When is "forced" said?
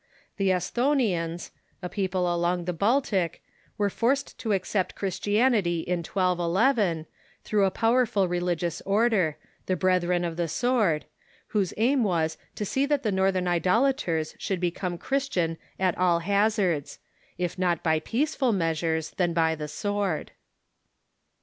3.91-4.35